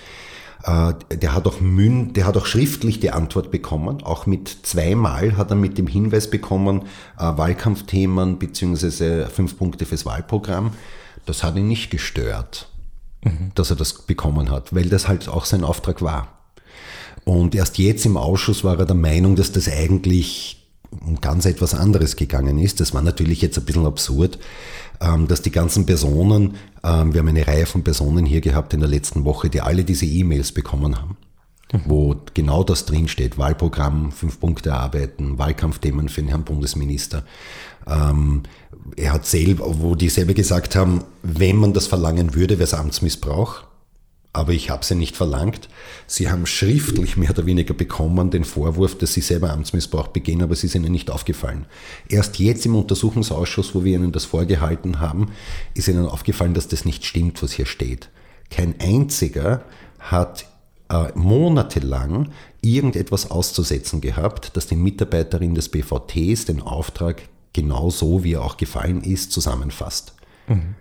Äh, 0.65 0.95
der 1.17 1.35
hat 1.35 1.47
auch 1.47 1.61
Mün, 1.61 2.13
der 2.13 2.27
hat 2.27 2.37
auch 2.37 2.47
schriftlich 2.47 3.01
die 3.01 3.11
Antwort 3.11 3.51
bekommen. 3.51 4.03
Auch 4.03 4.27
mit 4.27 4.49
zweimal 4.63 5.37
hat 5.37 5.51
er 5.51 5.57
mit 5.57 5.79
dem 5.79 5.87
Hinweis 5.87 6.31
bekommen, 6.31 6.83
äh, 7.19 7.23
Wahlkampfthemen 7.23 8.39
beziehungsweise 8.39 9.27
fünf 9.27 9.59
Punkte 9.59 9.87
fürs 9.87 10.07
Wahlprogramm. 10.07 10.73
Das 11.27 11.43
hat 11.43 11.57
ihn 11.57 11.69
nicht 11.69 11.91
gestört, 11.91 12.69
mhm. 13.25 13.51
dass 13.55 13.71
er 13.71 13.77
das 13.77 14.03
bekommen 14.03 14.51
hat, 14.51 14.75
weil 14.75 14.89
das 14.89 15.09
halt 15.09 15.29
auch 15.29 15.45
sein 15.45 15.65
Auftrag 15.65 16.03
war. 16.03 16.29
Und 17.25 17.55
erst 17.55 17.79
jetzt 17.79 18.05
im 18.07 18.17
Ausschuss 18.17 18.65
war 18.65 18.79
er 18.79 18.87
der 18.87 18.97
Meinung, 18.97 19.37
dass 19.37 19.53
das 19.53 19.69
eigentlich 19.69 20.59
um 21.01 21.21
ganz 21.21 21.47
etwas 21.47 21.75
anderes 21.75 22.17
gegangen 22.17 22.59
ist. 22.59 22.81
Das 22.81 22.93
war 22.93 23.03
natürlich 23.03 23.41
jetzt 23.41 23.59
ein 23.59 23.65
bisschen 23.65 23.87
absurd, 23.87 24.39
dass 25.29 25.43
die 25.43 25.51
ganzen 25.51 25.87
Personen, 25.87 26.55
ähm, 26.85 27.13
wir 27.13 27.21
haben 27.21 27.29
eine 27.29 27.47
Reihe 27.47 27.67
von 27.67 27.83
Personen 27.83 28.25
hier 28.27 28.41
gehabt 28.41 28.75
in 28.75 28.81
der 28.81 28.89
letzten 28.89 29.25
Woche, 29.25 29.51
die 29.51 29.61
alle 29.61 29.85
diese 29.85 30.07
E-Mails 30.07 30.53
bekommen 30.53 30.97
haben, 30.97 31.17
mhm. 31.73 31.81
wo 31.87 32.17
genau 32.35 32.65
das 32.65 32.87
drinsteht, 32.87 33.39
Wahlprogramm, 33.39 34.13
fünf 34.13 34.41
Punkte 34.41 34.75
arbeiten, 34.75 35.39
Wahlkampfthemen 35.39 36.09
für 36.09 36.23
den 36.23 36.29
Herrn 36.29 36.45
Bundesminister. 36.45 37.25
Ähm, 37.87 38.43
er 38.97 39.13
hat 39.13 39.27
selber, 39.27 39.65
wo 39.81 39.95
die 39.95 40.09
selber 40.09 40.35
gesagt 40.35 40.77
haben, 40.77 41.05
wenn 41.23 41.57
man 41.57 41.73
das 41.73 41.87
verlangen 41.87 42.35
würde, 42.35 42.55
wäre 42.55 42.65
es 42.65 42.75
Amtsmissbrauch 42.75 43.65
aber 44.33 44.53
ich 44.53 44.71
habe 44.71 44.85
sie 44.85 44.95
nicht 44.95 45.17
verlangt. 45.17 45.69
Sie 46.07 46.31
haben 46.31 46.47
schriftlich 46.47 47.17
mehr 47.17 47.31
oder 47.31 47.45
weniger 47.45 47.75
bekommen 47.75 48.31
den 48.31 48.45
Vorwurf, 48.45 48.97
dass 48.97 49.13
sie 49.13 49.21
selber 49.21 49.51
Amtsmissbrauch 49.51 50.09
begehen, 50.09 50.43
aber 50.43 50.53
es 50.53 50.65
ist 50.65 50.75
ihnen 50.75 50.91
nicht 50.91 51.11
aufgefallen. 51.11 51.67
Erst 52.09 52.39
jetzt 52.39 52.65
im 52.65 52.75
Untersuchungsausschuss, 52.75 53.75
wo 53.75 53.85
wir 53.85 53.97
ihnen 53.97 54.13
das 54.13 54.25
vorgehalten 54.25 55.01
haben, 55.01 55.33
ist 55.75 55.89
ihnen 55.89 56.07
aufgefallen, 56.07 56.55
dass 56.55 56.69
das 56.69 56.85
nicht 56.87 57.05
stimmt, 57.05 57.43
was 57.43 57.53
hier 57.53 57.67
steht. 57.67 58.09
Kein 58.51 58.75
einziger 58.81 59.65
hat 59.99 60.47
äh, 60.89 61.09
monatelang 61.15 62.31
irgendetwas 62.63 63.31
auszusetzen 63.31 64.01
gehabt, 64.01 64.57
dass 64.57 64.67
die 64.67 64.77
Mitarbeiterin 64.77 65.55
des 65.55 65.69
BVTs 65.69 66.47
den 66.47 66.63
Auftrag 66.63 67.23
genau 67.53 67.91
so, 67.91 68.25
wie 68.25 68.35
er 68.35 68.45
auch 68.45 68.57
gefallen 68.57 69.03
ist, 69.03 69.33
zusammenfasst. 69.33 70.15
Mhm. 70.49 70.75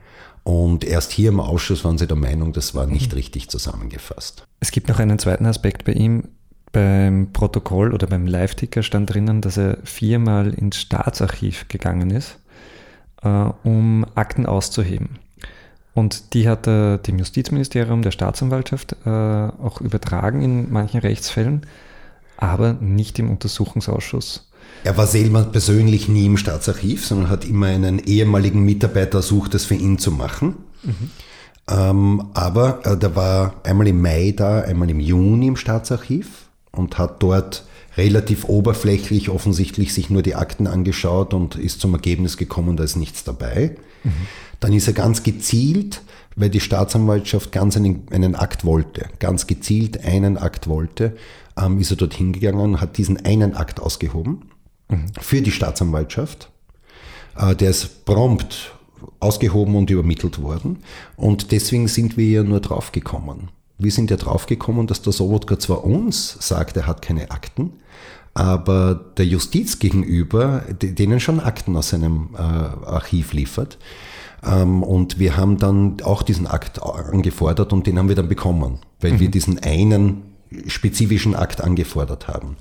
Und 0.43 0.83
erst 0.83 1.11
hier 1.11 1.29
im 1.29 1.39
Ausschuss 1.39 1.85
waren 1.85 1.97
sie 1.97 2.07
der 2.07 2.17
Meinung, 2.17 2.53
das 2.53 2.73
war 2.73 2.87
nicht 2.87 3.15
richtig 3.15 3.49
zusammengefasst. 3.49 4.43
Es 4.59 4.71
gibt 4.71 4.89
noch 4.89 4.99
einen 4.99 5.19
zweiten 5.19 5.45
Aspekt 5.45 5.85
bei 5.85 5.93
ihm. 5.93 6.29
Beim 6.71 7.33
Protokoll 7.33 7.93
oder 7.93 8.07
beim 8.07 8.25
Live-Ticker 8.25 8.81
stand 8.81 9.13
drinnen, 9.13 9.41
dass 9.41 9.57
er 9.57 9.77
viermal 9.83 10.53
ins 10.53 10.77
Staatsarchiv 10.77 11.67
gegangen 11.67 12.11
ist, 12.11 12.39
äh, 13.23 13.49
um 13.63 14.05
Akten 14.15 14.45
auszuheben. 14.45 15.19
Und 15.93 16.33
die 16.33 16.47
hat 16.47 16.67
er 16.67 16.97
dem 16.97 17.19
Justizministerium, 17.19 18.01
der 18.01 18.11
Staatsanwaltschaft 18.11 18.95
äh, 19.05 19.09
auch 19.09 19.81
übertragen 19.81 20.41
in 20.41 20.71
manchen 20.71 21.01
Rechtsfällen, 21.01 21.65
aber 22.37 22.73
nicht 22.73 23.19
im 23.19 23.29
Untersuchungsausschuss. 23.29 24.50
Er 24.83 24.97
war 24.97 25.07
selber 25.07 25.43
persönlich 25.43 26.07
nie 26.07 26.25
im 26.25 26.37
Staatsarchiv, 26.37 27.05
sondern 27.05 27.29
hat 27.29 27.45
immer 27.45 27.67
einen 27.67 27.99
ehemaligen 27.99 28.63
Mitarbeiter 28.63 29.19
ersucht, 29.19 29.53
das 29.53 29.65
für 29.65 29.75
ihn 29.75 29.99
zu 29.99 30.11
machen. 30.11 30.55
Mhm. 30.83 31.11
Ähm, 31.69 32.23
aber 32.33 32.85
äh, 32.85 32.97
der 32.97 33.15
war 33.15 33.55
einmal 33.63 33.87
im 33.87 34.01
Mai 34.01 34.33
da, 34.35 34.61
einmal 34.61 34.89
im 34.89 34.99
Juni 34.99 35.47
im 35.47 35.55
Staatsarchiv 35.55 36.49
und 36.71 36.97
hat 36.97 37.21
dort 37.21 37.65
relativ 37.97 38.45
oberflächlich 38.45 39.29
offensichtlich 39.29 39.93
sich 39.93 40.09
nur 40.09 40.23
die 40.23 40.35
Akten 40.35 40.65
angeschaut 40.65 41.33
und 41.33 41.55
ist 41.55 41.81
zum 41.81 41.93
Ergebnis 41.93 42.37
gekommen, 42.37 42.77
da 42.77 42.83
ist 42.83 42.95
nichts 42.95 43.23
dabei. 43.23 43.75
Mhm. 44.03 44.11
Dann 44.59 44.73
ist 44.73 44.87
er 44.87 44.93
ganz 44.93 45.23
gezielt, 45.23 46.01
weil 46.35 46.49
die 46.49 46.59
Staatsanwaltschaft 46.59 47.51
ganz 47.51 47.77
einen, 47.77 48.07
einen 48.11 48.35
Akt 48.35 48.65
wollte, 48.65 49.07
ganz 49.19 49.45
gezielt 49.45 50.03
einen 50.03 50.37
Akt 50.37 50.67
wollte, 50.67 51.15
ähm, 51.57 51.79
ist 51.79 51.91
er 51.91 51.97
dorthin 51.97 52.31
gegangen, 52.31 52.81
hat 52.81 52.97
diesen 52.97 53.23
einen 53.23 53.53
Akt 53.55 53.79
ausgehoben 53.79 54.51
mhm. 54.91 55.05
für 55.19 55.41
die 55.41 55.51
Staatsanwaltschaft. 55.51 56.49
Äh, 57.37 57.55
der 57.55 57.71
ist 57.71 58.05
prompt 58.05 58.73
ausgehoben 59.19 59.75
und 59.75 59.89
übermittelt 59.89 60.41
worden. 60.41 60.79
Und 61.15 61.51
deswegen 61.51 61.87
sind 61.87 62.17
wir 62.17 62.27
ja 62.27 62.43
nur 62.43 62.59
draufgekommen. 62.59 63.49
Wir 63.77 63.91
sind 63.91 64.11
ja 64.11 64.17
draufgekommen, 64.17 64.85
dass 64.87 65.01
der 65.01 65.13
Sobotka 65.13 65.57
zwar 65.57 65.83
uns 65.83 66.37
sagt, 66.39 66.77
er 66.77 66.85
hat 66.85 67.01
keine 67.01 67.31
Akten, 67.31 67.73
aber 68.33 68.95
der 69.17 69.25
Justiz 69.25 69.79
gegenüber 69.79 70.63
denen 70.81 71.19
schon 71.19 71.39
Akten 71.39 71.75
aus 71.75 71.89
seinem 71.89 72.29
äh, 72.35 72.37
Archiv 72.37 73.33
liefert. 73.33 73.79
Ähm, 74.43 74.83
und 74.83 75.19
wir 75.19 75.35
haben 75.35 75.57
dann 75.57 75.97
auch 76.03 76.23
diesen 76.23 76.47
Akt 76.47 76.81
angefordert 76.81 77.73
und 77.73 77.87
den 77.87 77.97
haben 77.97 78.07
wir 78.07 78.15
dann 78.15 78.29
bekommen, 78.29 78.79
weil 78.99 79.13
mhm. 79.13 79.19
wir 79.19 79.31
diesen 79.31 79.59
einen 79.59 80.23
spezifischen 80.67 81.35
Akt 81.35 81.61
angefordert 81.61 82.27
haben. 82.27 82.57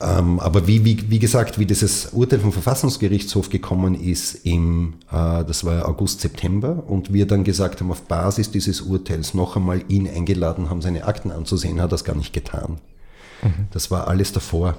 Ähm, 0.00 0.40
aber 0.40 0.66
wie, 0.66 0.84
wie, 0.84 1.10
wie 1.10 1.18
gesagt, 1.18 1.58
wie 1.58 1.66
dieses 1.66 2.06
Urteil 2.12 2.40
vom 2.40 2.52
Verfassungsgerichtshof 2.52 3.48
gekommen 3.48 3.94
ist 3.94 4.34
im, 4.44 4.94
äh, 5.10 5.44
das 5.44 5.64
war 5.64 5.88
August, 5.88 6.20
September, 6.20 6.84
und 6.86 7.12
wir 7.12 7.26
dann 7.26 7.44
gesagt 7.44 7.80
haben, 7.80 7.90
auf 7.90 8.02
Basis 8.02 8.50
dieses 8.50 8.82
Urteils 8.82 9.32
noch 9.32 9.56
einmal 9.56 9.82
ihn 9.88 10.08
eingeladen 10.08 10.68
haben, 10.68 10.82
seine 10.82 11.04
Akten 11.04 11.30
anzusehen, 11.30 11.80
hat 11.80 11.86
er 11.86 11.88
das 11.88 12.04
gar 12.04 12.16
nicht 12.16 12.32
getan. 12.32 12.78
Mhm. 13.42 13.68
Das 13.70 13.90
war 13.90 14.08
alles 14.08 14.32
davor. 14.32 14.76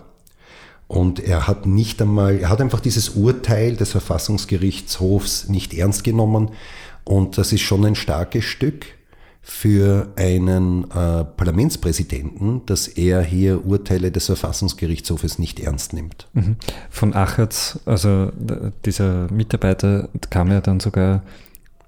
Und 0.88 1.20
er 1.20 1.48
hat 1.48 1.66
nicht 1.66 2.02
einmal, 2.02 2.38
er 2.38 2.50
hat 2.50 2.62
einfach 2.62 2.80
dieses 2.80 3.10
Urteil 3.10 3.76
des 3.76 3.92
Verfassungsgerichtshofs 3.92 5.50
nicht 5.50 5.74
ernst 5.74 6.04
genommen. 6.04 6.52
Und 7.04 7.38
das 7.38 7.52
ist 7.52 7.62
schon 7.62 7.86
ein 7.86 7.96
starkes 7.96 8.46
Stück 8.46 8.86
für 9.50 10.12
einen 10.18 10.84
äh, 10.92 11.24
Parlamentspräsidenten, 11.24 12.66
dass 12.66 12.89
er 12.89 13.22
hier 13.22 13.66
Urteile 13.66 14.12
des 14.12 14.25
Verfassungsgerichtshofes 14.25 15.39
nicht 15.39 15.62
ernst 15.62 15.94
nimmt. 15.94 16.27
Mhm. 16.34 16.58
Von 16.89 17.13
Achertz, 17.13 17.80
also 17.86 18.30
dieser 18.84 19.32
Mitarbeiter, 19.32 20.10
kam 20.30 20.51
ja 20.51 20.60
dann 20.60 20.82
sogar 20.82 21.24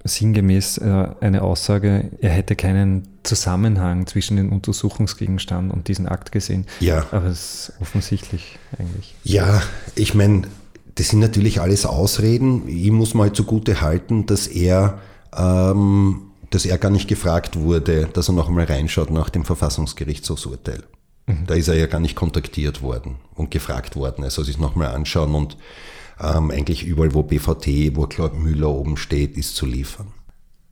sinngemäß 0.05 0.77
äh, 0.77 1.07
eine 1.19 1.41
Aussage, 1.41 2.09
er 2.21 2.29
hätte 2.29 2.55
keinen 2.55 3.09
Zusammenhang 3.23 4.07
zwischen 4.07 4.37
dem 4.37 4.53
Untersuchungsgegenstand 4.53 5.73
und 5.73 5.89
diesem 5.89 6.07
Akt 6.07 6.31
gesehen. 6.31 6.65
Ja. 6.79 7.07
Aber 7.11 7.27
es 7.27 7.69
ist 7.69 7.73
offensichtlich 7.81 8.57
eigentlich. 8.79 9.15
Ja, 9.25 9.61
ich 9.95 10.15
meine, 10.15 10.43
das 10.95 11.09
sind 11.09 11.19
natürlich 11.19 11.59
alles 11.59 11.85
Ausreden. 11.85 12.69
Ich 12.69 12.89
muss 12.89 13.13
mal 13.13 13.33
zugute 13.33 13.81
halten, 13.81 14.25
dass 14.27 14.47
er 14.47 14.99
ähm, 15.37 16.28
dass 16.49 16.65
er 16.65 16.77
gar 16.77 16.91
nicht 16.91 17.07
gefragt 17.07 17.55
wurde, 17.55 18.09
dass 18.11 18.29
er 18.29 18.33
noch 18.33 18.47
einmal 18.47 18.65
reinschaut 18.65 19.11
nach 19.11 19.29
dem 19.29 19.45
Verfassungsgerichtshofsurteil. 19.45 20.83
Mhm. 21.27 21.45
Da 21.47 21.53
ist 21.53 21.67
er 21.67 21.75
ja 21.75 21.87
gar 21.87 21.99
nicht 21.99 22.15
kontaktiert 22.15 22.81
worden 22.81 23.15
und 23.35 23.51
gefragt 23.51 23.95
worden. 23.95 24.23
Er 24.23 24.31
soll 24.31 24.45
sich 24.45 24.57
nochmal 24.57 24.87
anschauen 24.87 25.35
und 25.35 25.57
ähm, 26.19 26.51
eigentlich 26.51 26.85
überall, 26.85 27.13
wo 27.13 27.23
BVT, 27.23 27.95
wo 27.95 28.07
Claude 28.07 28.35
Müller 28.35 28.69
oben 28.69 28.97
steht, 28.97 29.37
ist 29.37 29.55
zu 29.55 29.65
liefern. 29.65 30.07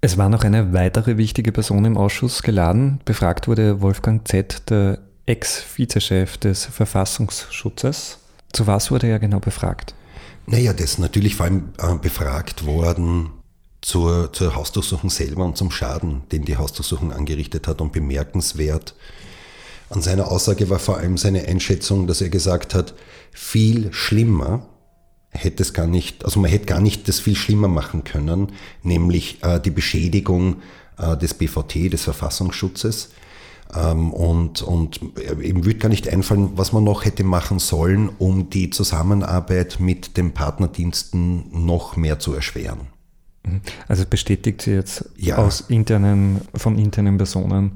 Es 0.02 0.18
war 0.18 0.30
noch 0.30 0.44
eine 0.44 0.74
weitere 0.74 1.18
wichtige 1.18 1.52
Person 1.52 1.86
im 1.86 1.98
Ausschuss 1.98 2.44
geladen. 2.44 3.00
Befragt 3.06 3.48
wurde 3.48 3.82
Wolfgang 3.82 4.28
Z., 4.28 4.70
der 4.70 5.00
Ex-Vizechef 5.26 6.38
des 6.38 6.66
Verfassungsschutzes. 6.66 8.20
Zu 8.54 8.68
was 8.68 8.92
wurde 8.92 9.08
er 9.08 9.20
genau 9.20 9.40
befragt? 9.40 9.94
Naja, 10.46 10.72
das 10.72 10.92
ist 10.92 11.00
natürlich 11.00 11.36
vor 11.36 11.48
allem 11.48 11.70
äh, 11.78 11.96
befragt 11.96 12.66
worden 12.66 13.32
zur, 13.88 14.34
zur 14.34 14.54
Hausdurchsuchung 14.54 15.10
selber 15.10 15.46
und 15.46 15.56
zum 15.56 15.72
Schaden, 15.72 16.24
den 16.34 16.44
die 16.44 16.58
Hausdurchsuchung 16.58 17.14
angerichtet 17.14 17.70
hat. 17.70 17.80
Und 17.80 17.94
bemerkenswert 17.94 18.96
an 19.90 20.02
seiner 20.02 20.30
Aussage 20.30 20.70
war 20.70 20.80
vor 20.80 20.98
allem 20.98 21.18
seine 21.18 21.48
Einschätzung, 21.48 22.06
dass 22.06 22.20
er 22.20 22.28
gesagt 22.28 22.76
hat, 22.76 22.94
viel 23.32 23.94
schlimmer 23.94 24.68
hätte 25.30 25.64
es 25.64 25.74
gar 25.74 25.88
nicht, 25.88 26.26
also 26.26 26.42
man 26.42 26.52
hätte 26.52 26.66
gar 26.66 26.82
nicht 26.82 27.08
das 27.08 27.22
viel 27.22 27.38
schlimmer 27.38 27.70
machen 27.70 28.04
können, 28.04 28.52
nämlich 28.84 29.42
äh, 29.42 29.62
die 29.62 29.72
Beschädigung 29.72 30.58
äh, 30.98 31.16
des 31.16 31.34
BVT, 31.36 31.94
des 31.94 32.04
Verfassungsschutzes. 32.04 33.12
Ähm, 33.74 34.12
und, 34.12 34.64
und 34.64 35.00
ihm 35.42 35.64
würde 35.64 35.80
gar 35.80 35.88
nicht 35.88 36.10
einfallen, 36.10 36.50
was 36.58 36.74
man 36.74 36.84
noch 36.84 37.06
hätte 37.06 37.24
machen 37.24 37.60
sollen, 37.60 38.10
um 38.20 38.50
die 38.50 38.70
Zusammenarbeit 38.70 39.80
mit 39.80 40.18
den 40.18 40.34
Partnerdiensten 40.34 41.66
noch 41.66 41.96
mehr 41.96 42.20
zu 42.20 42.34
erschweren. 42.34 42.97
Mhm. 43.48 43.62
Also 43.88 44.06
bestätigt 44.10 44.62
sie 44.62 44.72
jetzt 44.72 45.10
ja. 45.18 45.38
aus 45.38 45.62
internen, 45.62 46.42
von 46.54 46.78
internen 46.78 47.18
Personen, 47.18 47.72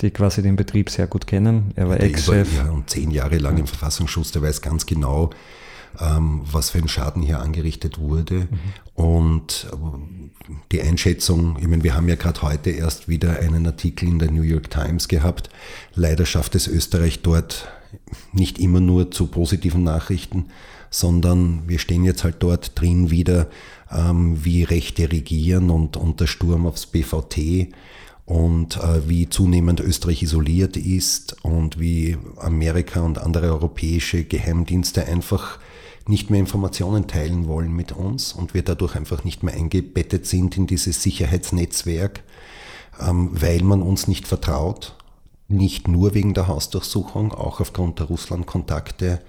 die 0.00 0.10
quasi 0.10 0.42
den 0.42 0.56
Betrieb 0.56 0.90
sehr 0.90 1.06
gut 1.06 1.26
kennen. 1.26 1.72
Er 1.76 1.88
war 1.88 2.00
Ex-Chef. 2.00 2.56
Ja, 2.56 2.70
und 2.70 2.88
zehn 2.88 3.10
Jahre 3.10 3.38
lang 3.38 3.54
ja. 3.54 3.60
im 3.60 3.66
Verfassungsschutz, 3.66 4.32
der 4.32 4.42
weiß 4.42 4.62
ganz 4.62 4.86
genau, 4.86 5.30
ähm, 6.00 6.42
was 6.50 6.70
für 6.70 6.78
ein 6.78 6.88
Schaden 6.88 7.22
hier 7.22 7.40
angerichtet 7.40 7.98
wurde. 7.98 8.48
Mhm. 8.50 8.58
Und 8.94 9.66
äh, 9.72 10.50
die 10.72 10.82
Einschätzung, 10.82 11.56
ich 11.60 11.66
meine, 11.66 11.82
wir 11.82 11.94
haben 11.94 12.08
ja 12.08 12.14
gerade 12.14 12.42
heute 12.42 12.70
erst 12.70 13.08
wieder 13.08 13.38
einen 13.40 13.66
Artikel 13.66 14.08
in 14.08 14.18
der 14.18 14.30
New 14.30 14.42
York 14.42 14.70
Times 14.70 15.08
gehabt. 15.08 15.50
Leider 15.94 16.26
schafft 16.26 16.54
es 16.54 16.66
Österreich 16.66 17.22
dort 17.22 17.68
nicht 18.32 18.58
immer 18.58 18.80
nur 18.80 19.10
zu 19.10 19.26
positiven 19.26 19.82
Nachrichten, 19.82 20.46
sondern 20.90 21.68
wir 21.68 21.78
stehen 21.78 22.04
jetzt 22.04 22.24
halt 22.24 22.36
dort 22.40 22.78
drin 22.80 23.10
wieder, 23.10 23.48
ähm, 23.90 24.44
wie 24.44 24.64
Rechte 24.64 25.10
regieren 25.10 25.70
und, 25.70 25.96
und 25.96 26.20
der 26.20 26.26
Sturm 26.26 26.66
aufs 26.66 26.86
BVT 26.86 27.68
und 28.24 28.76
äh, 28.76 29.08
wie 29.08 29.28
zunehmend 29.28 29.80
Österreich 29.80 30.22
isoliert 30.22 30.76
ist 30.76 31.44
und 31.44 31.80
wie 31.80 32.16
Amerika 32.36 33.00
und 33.00 33.18
andere 33.18 33.48
europäische 33.48 34.24
Geheimdienste 34.24 35.04
einfach 35.06 35.58
nicht 36.06 36.30
mehr 36.30 36.40
Informationen 36.40 37.06
teilen 37.06 37.46
wollen 37.46 37.74
mit 37.74 37.92
uns 37.92 38.32
und 38.32 38.54
wir 38.54 38.62
dadurch 38.62 38.94
einfach 38.94 39.24
nicht 39.24 39.42
mehr 39.42 39.54
eingebettet 39.54 40.26
sind 40.26 40.56
in 40.56 40.66
dieses 40.66 41.02
Sicherheitsnetzwerk, 41.02 42.22
ähm, 43.00 43.30
weil 43.32 43.62
man 43.62 43.82
uns 43.82 44.06
nicht 44.06 44.28
vertraut. 44.28 44.96
Nicht 45.48 45.88
nur 45.88 46.14
wegen 46.14 46.32
der 46.32 46.46
Hausdurchsuchung, 46.46 47.32
auch 47.32 47.58
aufgrund 47.60 47.98
der 47.98 48.06
Russland-Kontakte 48.06 49.20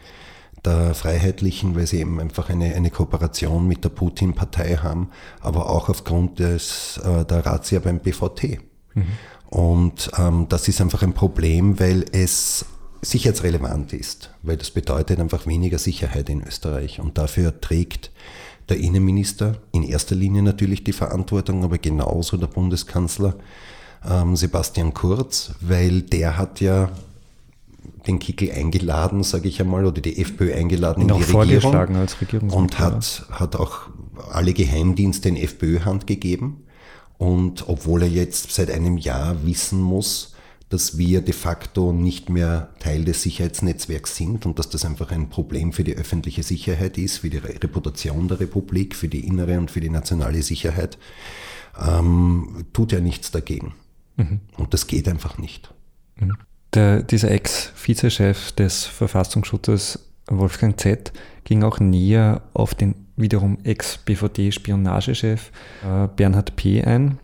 der 0.65 0.93
Freiheitlichen, 0.93 1.75
weil 1.75 1.87
sie 1.87 1.99
eben 1.99 2.19
einfach 2.19 2.49
eine, 2.49 2.75
eine 2.75 2.91
Kooperation 2.91 3.67
mit 3.67 3.83
der 3.83 3.89
Putin-Partei 3.89 4.77
haben, 4.77 5.09
aber 5.39 5.69
auch 5.69 5.89
aufgrund 5.89 6.39
des, 6.39 6.99
äh, 7.03 7.25
der 7.25 7.45
Razzia 7.45 7.79
beim 7.79 7.99
BVT. 7.99 8.59
Mhm. 8.93 9.05
Und 9.49 10.11
ähm, 10.17 10.45
das 10.49 10.67
ist 10.67 10.79
einfach 10.81 11.01
ein 11.03 11.13
Problem, 11.13 11.79
weil 11.79 12.05
es 12.11 12.65
sicherheitsrelevant 13.01 13.93
ist, 13.93 14.29
weil 14.43 14.57
das 14.57 14.71
bedeutet 14.71 15.19
einfach 15.19 15.47
weniger 15.47 15.79
Sicherheit 15.79 16.29
in 16.29 16.43
Österreich. 16.43 16.99
Und 16.99 17.17
dafür 17.17 17.59
trägt 17.59 18.11
der 18.69 18.77
Innenminister 18.77 19.57
in 19.71 19.83
erster 19.83 20.15
Linie 20.15 20.43
natürlich 20.43 20.83
die 20.83 20.93
Verantwortung, 20.93 21.63
aber 21.63 21.79
genauso 21.79 22.37
der 22.37 22.47
Bundeskanzler 22.47 23.35
ähm, 24.09 24.35
Sebastian 24.35 24.93
Kurz, 24.93 25.53
weil 25.59 26.03
der 26.03 26.37
hat 26.37 26.61
ja 26.61 26.91
den 28.07 28.19
Kickel 28.19 28.51
eingeladen, 28.51 29.23
sage 29.23 29.47
ich 29.47 29.61
einmal, 29.61 29.85
oder 29.85 30.01
die 30.01 30.19
FPÖ 30.19 30.53
eingeladen 30.53 31.01
in 31.01 31.07
die 31.07 31.23
Regierung 31.23 31.75
als 31.95 32.17
und 32.49 32.79
hat, 32.79 33.25
hat 33.31 33.55
auch 33.55 33.89
alle 34.31 34.53
Geheimdienste 34.53 35.29
in 35.29 35.37
FPÖ-Hand 35.37 36.07
gegeben. 36.07 36.63
Und 37.17 37.69
obwohl 37.69 38.01
er 38.01 38.09
jetzt 38.09 38.51
seit 38.51 38.71
einem 38.71 38.97
Jahr 38.97 39.45
wissen 39.45 39.79
muss, 39.79 40.33
dass 40.69 40.97
wir 40.97 41.21
de 41.21 41.33
facto 41.33 41.91
nicht 41.91 42.29
mehr 42.29 42.69
Teil 42.79 43.03
des 43.03 43.21
Sicherheitsnetzwerks 43.21 44.15
sind 44.15 44.45
und 44.45 44.57
dass 44.57 44.69
das 44.69 44.85
einfach 44.85 45.11
ein 45.11 45.29
Problem 45.29 45.73
für 45.73 45.83
die 45.83 45.95
öffentliche 45.95 46.43
Sicherheit 46.43 46.97
ist, 46.97 47.17
für 47.17 47.29
die 47.29 47.37
Reputation 47.37 48.29
der 48.29 48.39
Republik, 48.39 48.95
für 48.95 49.09
die 49.09 49.27
innere 49.27 49.59
und 49.59 49.69
für 49.69 49.81
die 49.81 49.89
nationale 49.89 50.41
Sicherheit, 50.41 50.97
ähm, 51.77 52.65
tut 52.71 52.93
er 52.93 53.01
nichts 53.01 53.31
dagegen. 53.31 53.73
Mhm. 54.15 54.39
Und 54.57 54.73
das 54.73 54.87
geht 54.87 55.09
einfach 55.09 55.37
nicht. 55.37 55.73
Mhm. 56.15 56.37
Der, 56.73 57.03
dieser 57.03 57.31
Ex-Vizechef 57.31 58.53
des 58.53 58.85
Verfassungsschutzes 58.85 60.07
Wolfgang 60.27 60.79
Z 60.79 61.11
ging 61.43 61.63
auch 61.63 61.79
näher 61.79 62.41
auf 62.53 62.75
den 62.75 62.95
wiederum 63.17 63.57
Ex-BVD-Spionagechef 63.63 65.51
äh, 65.83 66.07
Bernhard 66.15 66.55
P. 66.55 66.83
ein. 66.83 67.19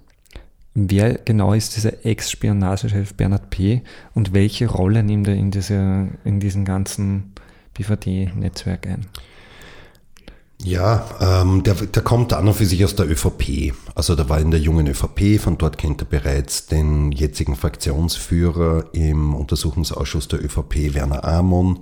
Wer 0.74 1.16
genau 1.16 1.54
ist 1.54 1.76
dieser 1.76 2.06
Ex-Spionagechef 2.06 3.14
Bernhard 3.14 3.50
P. 3.50 3.84
und 4.14 4.34
welche 4.34 4.68
Rolle 4.68 5.02
nimmt 5.02 5.28
er 5.28 5.36
in, 5.36 5.50
dieser, 5.50 6.08
in 6.24 6.40
diesem 6.40 6.66
ganzen 6.66 7.34
BVD-Netzwerk 7.74 8.86
ein? 8.86 9.08
Ja, 10.64 11.08
ähm, 11.22 11.62
der, 11.64 11.76
der 11.76 12.02
kommt 12.02 12.34
an 12.34 12.48
und 12.48 12.56
für 12.56 12.66
sich 12.66 12.84
aus 12.84 12.96
der 12.96 13.10
ÖVP. 13.10 13.74
Also 13.94 14.16
der 14.16 14.28
war 14.28 14.40
in 14.40 14.52
der 14.52 14.60
jungen 14.60 14.88
ÖVP, 14.88 15.40
von 15.40 15.58
dort 15.58 15.78
kennt 15.78 16.02
er 16.02 16.06
bereits 16.06 16.66
den 16.66 17.12
jetzigen 17.12 17.56
Fraktionsführer 17.56 18.86
im 18.94 19.36
Untersuchungsausschuss 19.36 20.28
der 20.28 20.44
ÖVP, 20.44 20.96
Werner 20.96 21.24
Amon. 21.24 21.80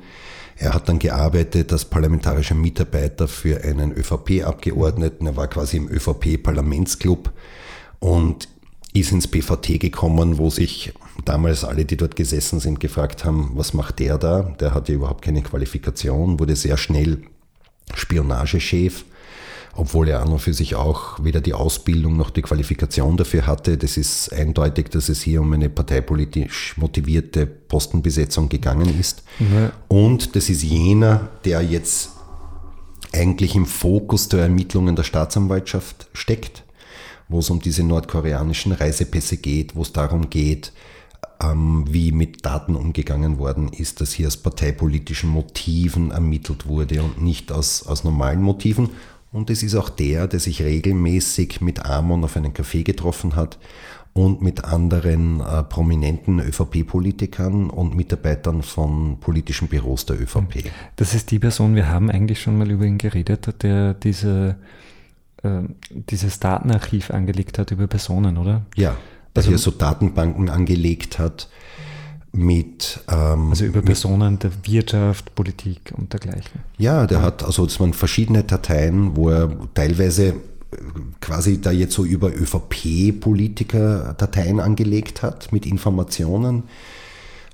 Er 0.57 0.73
hat 0.73 0.89
dann 0.89 0.99
gearbeitet 0.99 1.71
als 1.71 1.85
parlamentarischer 1.85 2.55
Mitarbeiter 2.55 3.27
für 3.27 3.63
einen 3.63 3.91
ÖVP-Abgeordneten. 3.91 5.25
Er 5.25 5.37
war 5.37 5.47
quasi 5.47 5.77
im 5.77 5.89
ÖVP-Parlamentsclub 5.89 7.31
und 7.99 8.49
ist 8.93 9.11
ins 9.11 9.27
BVT 9.27 9.79
gekommen, 9.79 10.37
wo 10.37 10.49
sich 10.49 10.93
damals 11.25 11.63
alle, 11.65 11.85
die 11.85 11.97
dort 11.97 12.15
gesessen 12.15 12.59
sind, 12.59 12.79
gefragt 12.79 13.25
haben, 13.25 13.51
was 13.55 13.73
macht 13.73 13.99
der 13.99 14.17
da? 14.17 14.43
Der 14.59 14.73
hatte 14.73 14.93
überhaupt 14.93 15.23
keine 15.23 15.41
Qualifikation, 15.41 16.39
wurde 16.39 16.55
sehr 16.55 16.77
schnell 16.77 17.23
Spionagechef, 17.93 19.05
obwohl 19.75 20.07
er 20.07 20.21
an 20.21 20.29
und 20.29 20.39
für 20.39 20.53
sich 20.53 20.75
auch 20.75 21.23
weder 21.23 21.41
die 21.41 21.53
Ausbildung 21.53 22.15
noch 22.15 22.29
die 22.29 22.41
Qualifikation 22.41 23.17
dafür 23.17 23.45
hatte. 23.45 23.77
Das 23.77 23.97
ist 23.97 24.31
eindeutig, 24.31 24.89
dass 24.89 25.09
es 25.09 25.21
hier 25.21 25.41
um 25.41 25.51
eine 25.51 25.69
parteipolitisch 25.69 26.77
motivierte 26.77 27.45
Postenbesetzung 27.45 28.47
gegangen 28.47 28.99
ist. 28.99 29.23
Ja. 29.39 29.71
Und 29.87 30.35
das 30.35 30.49
ist 30.49 30.63
jener, 30.63 31.29
der 31.43 31.61
jetzt 31.61 32.11
eigentlich 33.11 33.55
im 33.55 33.65
Fokus 33.65 34.29
der 34.29 34.41
Ermittlungen 34.41 34.95
der 34.95 35.03
Staatsanwaltschaft 35.03 36.07
steckt, 36.13 36.63
wo 37.27 37.39
es 37.39 37.49
um 37.49 37.59
diese 37.59 37.83
nordkoreanischen 37.83 38.71
Reisepässe 38.71 39.37
geht, 39.37 39.75
wo 39.75 39.81
es 39.81 39.91
darum 39.91 40.29
geht, 40.29 40.71
ähm, 41.41 41.85
wie 41.89 42.11
mit 42.11 42.45
Daten 42.45 42.75
umgegangen 42.75 43.37
worden 43.37 43.69
ist, 43.69 44.01
dass 44.01 44.13
hier 44.13 44.27
aus 44.27 44.37
parteipolitischen 44.37 45.29
Motiven 45.29 46.11
ermittelt 46.11 46.67
wurde 46.67 47.01
und 47.03 47.21
nicht 47.21 47.51
aus, 47.51 47.85
aus 47.85 48.03
normalen 48.03 48.41
Motiven. 48.41 48.89
Und 49.31 49.49
es 49.49 49.63
ist 49.63 49.75
auch 49.75 49.89
der, 49.89 50.27
der 50.27 50.39
sich 50.39 50.61
regelmäßig 50.61 51.59
mit 51.61 51.85
Amon 51.85 52.23
auf 52.23 52.37
einen 52.37 52.53
Café 52.53 52.83
getroffen 52.83 53.35
hat 53.35 53.57
und 54.13 54.41
mit 54.41 54.63
anderen 54.63 55.41
äh, 55.41 55.63
prominenten 55.63 56.39
ÖVP-Politikern 56.39 57.69
und 57.69 57.95
Mitarbeitern 57.95 58.63
von 58.63 59.19
politischen 59.19 59.67
Büros 59.67 60.05
der 60.05 60.21
ÖVP. 60.21 60.71
Das 60.95 61.13
ist 61.13 61.31
die 61.31 61.39
Person, 61.39 61.75
wir 61.75 61.89
haben 61.89 62.09
eigentlich 62.09 62.41
schon 62.41 62.57
mal 62.57 62.71
über 62.71 62.85
ihn 62.85 62.97
geredet, 62.97 63.61
der 63.61 63.93
diese, 63.93 64.55
äh, 65.43 65.63
dieses 65.89 66.39
Datenarchiv 66.39 67.11
angelegt 67.11 67.59
hat 67.59 67.71
über 67.71 67.87
Personen, 67.87 68.37
oder? 68.37 68.65
Ja 68.75 68.95
also, 69.37 69.49
hier 69.49 69.57
so 69.57 69.71
Datenbanken 69.71 70.49
angelegt 70.49 71.19
hat 71.19 71.49
mit. 72.31 72.99
Ähm, 73.09 73.49
also 73.49 73.65
über 73.65 73.81
Personen 73.81 74.39
der 74.39 74.51
Wirtschaft, 74.63 75.35
Politik 75.35 75.93
und 75.95 76.13
dergleichen. 76.13 76.61
Ja, 76.77 77.07
der 77.07 77.21
hat, 77.21 77.43
also 77.43 77.65
es 77.65 77.79
waren 77.79 77.93
verschiedene 77.93 78.43
Dateien, 78.43 79.15
wo 79.15 79.29
er 79.29 79.51
teilweise 79.73 80.27
äh, 80.27 80.33
quasi 81.21 81.61
da 81.61 81.71
jetzt 81.71 81.93
so 81.93 82.05
über 82.05 82.33
ÖVP-Politiker 82.33 84.15
Dateien 84.17 84.59
angelegt 84.59 85.21
hat 85.21 85.51
mit 85.51 85.65
Informationen, 85.65 86.63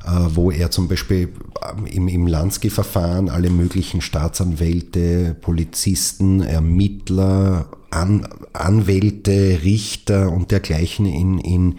wo 0.04 0.52
er 0.52 0.72
zum 0.72 0.88
Beispiel 0.88 1.30
ähm, 1.70 1.86
im, 1.86 2.08
im 2.08 2.28
Lansky-Verfahren 2.28 3.30
alle 3.30 3.50
möglichen 3.50 4.02
Staatsanwälte, 4.02 5.36
Polizisten, 5.40 6.42
Ermittler, 6.42 7.68
An 7.92 8.28
Anwälte, 8.54 9.60
Richter 9.64 10.32
und 10.32 10.52
dergleichen 10.52 11.06
in, 11.06 11.38
in 11.38 11.78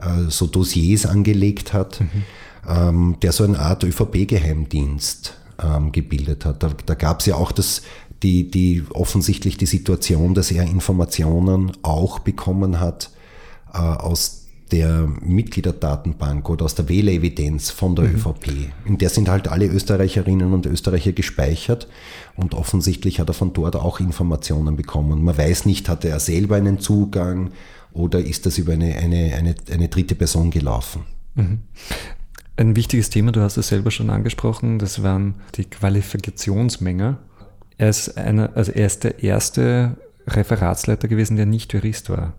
äh, 0.00 0.28
so 0.28 0.46
Dossiers 0.46 1.06
angelegt 1.06 1.72
hat, 1.72 2.00
mhm. 2.00 2.08
ähm, 2.68 3.16
der 3.22 3.32
so 3.32 3.44
eine 3.44 3.58
Art 3.58 3.84
ÖVP-Geheimdienst 3.84 5.34
ähm, 5.62 5.92
gebildet 5.92 6.44
hat. 6.44 6.62
Da, 6.62 6.70
da 6.84 6.94
gab 6.94 7.20
es 7.20 7.26
ja 7.26 7.36
auch 7.36 7.52
das, 7.52 7.82
die, 8.22 8.50
die 8.50 8.84
offensichtlich 8.90 9.56
die 9.56 9.66
Situation, 9.66 10.34
dass 10.34 10.50
er 10.50 10.64
Informationen 10.64 11.72
auch 11.82 12.18
bekommen 12.18 12.80
hat 12.80 13.10
äh, 13.72 13.78
aus 13.78 14.41
der 14.72 15.06
Mitgliederdatenbank 15.20 16.48
oder 16.48 16.64
aus 16.64 16.74
der 16.74 16.88
Wählerevidenz 16.88 17.70
von 17.70 17.94
der 17.94 18.06
mhm. 18.06 18.16
ÖVP. 18.16 18.48
In 18.86 18.98
der 18.98 19.10
sind 19.10 19.28
halt 19.28 19.48
alle 19.48 19.66
Österreicherinnen 19.66 20.52
und 20.52 20.66
Österreicher 20.66 21.12
gespeichert 21.12 21.88
und 22.36 22.54
offensichtlich 22.54 23.20
hat 23.20 23.28
er 23.28 23.34
von 23.34 23.52
dort 23.52 23.76
auch 23.76 24.00
Informationen 24.00 24.76
bekommen. 24.76 25.22
Man 25.22 25.36
weiß 25.36 25.66
nicht, 25.66 25.88
hatte 25.88 26.08
er 26.08 26.18
selber 26.20 26.56
einen 26.56 26.80
Zugang 26.80 27.50
oder 27.92 28.20
ist 28.20 28.46
das 28.46 28.56
über 28.56 28.72
eine, 28.72 28.96
eine, 28.96 29.34
eine, 29.34 29.54
eine 29.70 29.88
dritte 29.88 30.14
Person 30.14 30.50
gelaufen. 30.50 31.02
Mhm. 31.34 31.58
Ein 32.56 32.74
wichtiges 32.74 33.10
Thema, 33.10 33.32
du 33.32 33.40
hast 33.42 33.58
es 33.58 33.68
selber 33.68 33.90
schon 33.90 34.10
angesprochen, 34.10 34.78
das 34.78 35.02
waren 35.02 35.34
die 35.54 35.64
Qualifikationsmenge. 35.64 37.18
Er 37.76 37.88
ist, 37.88 38.16
einer, 38.16 38.56
also 38.56 38.72
er 38.72 38.86
ist 38.86 39.04
der 39.04 39.22
erste 39.22 39.96
Referatsleiter 40.26 41.08
gewesen, 41.08 41.36
der 41.36 41.46
nicht 41.46 41.72
Jurist 41.72 42.08
war. 42.08 42.34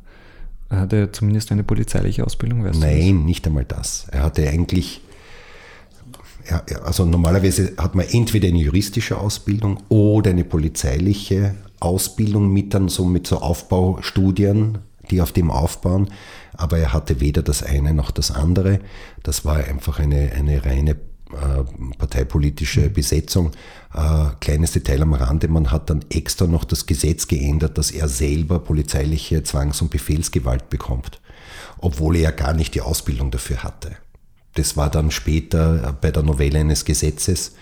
Hat 0.79 0.93
er 0.93 1.12
zumindest 1.12 1.51
eine 1.51 1.63
polizeiliche 1.63 2.25
Ausbildung? 2.25 2.63
Weißt 2.63 2.79
Nein, 2.79 3.25
nicht 3.25 3.45
einmal 3.45 3.65
das. 3.65 4.07
Er 4.12 4.23
hatte 4.23 4.47
eigentlich, 4.47 5.01
er, 6.45 6.63
also 6.86 7.05
normalerweise 7.05 7.73
hat 7.77 7.95
man 7.95 8.05
entweder 8.09 8.47
eine 8.47 8.59
juristische 8.59 9.17
Ausbildung 9.17 9.79
oder 9.89 10.31
eine 10.31 10.43
polizeiliche 10.43 11.55
Ausbildung 11.79 12.51
mit 12.51 12.73
dann 12.73 12.89
so 12.89 13.05
mit 13.05 13.27
so 13.27 13.39
Aufbaustudien, 13.39 14.79
die 15.12 15.21
auf 15.21 15.31
dem 15.31 15.51
aufbauen. 15.51 16.09
Aber 16.55 16.77
er 16.77 16.93
hatte 16.93 17.19
weder 17.19 17.41
das 17.41 17.63
eine 17.63 17.93
noch 17.93 18.12
das 18.12 18.31
andere. 18.31 18.79
Das 19.21 19.43
war 19.43 19.57
einfach 19.57 19.99
eine, 19.99 20.31
eine 20.33 20.65
reine 20.65 20.95
parteipolitische 21.98 22.82
mhm. 22.82 22.93
Besetzung. 22.93 23.52
Äh, 23.93 24.26
kleines 24.39 24.72
Detail 24.72 25.04
am 25.04 25.13
Rande, 25.13 25.48
man 25.48 25.72
hat 25.72 25.89
dann 25.89 26.04
extra 26.10 26.48
noch 26.48 26.63
das 26.63 26.86
Gesetz 26.86 27.28
geändert, 27.28 27.78
dass 27.78 27.91
er 27.91 28.08
selber 28.08 28.60
polizeiliche 28.60 29.43
Zwangs- 29.43 29.82
und 29.82 29.91
Befehlsgewalt 29.91 30.69
bekommt, 30.69 31.22
obwohl 31.80 32.15
er 32.17 32.32
gar 32.32 32.54
nicht 32.54 32.76
die 32.76 32.82
Ausbildung 32.82 33.32
dafür 33.32 33.63
hatte. 33.63 33.98
Das 34.56 34.78
war 34.78 34.89
dann 34.89 35.12
später 35.12 35.89
äh, 35.89 35.93
bei 36.00 36.12
der 36.12 36.24
Novelle 36.24 36.60
eines 36.60 36.86
Gesetzes, 36.86 37.54